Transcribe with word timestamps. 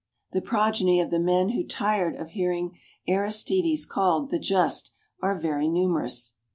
The 0.31 0.41
progeny 0.41 0.99
of 0.99 1.11
the 1.11 1.19
men 1.19 1.49
who 1.49 1.63
tired 1.63 2.15
of 2.15 2.31
hearing 2.31 2.79
Aristides 3.07 3.85
called 3.85 4.31
The 4.31 4.39
Just 4.39 4.89
are 5.21 5.37
very 5.37 5.67
numerous. 5.67 6.33